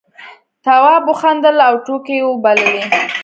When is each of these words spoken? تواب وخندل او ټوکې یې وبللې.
تواب 0.65 1.03
وخندل 1.09 1.57
او 1.67 1.73
ټوکې 1.85 2.15
یې 2.21 2.25
وبللې. 2.27 2.79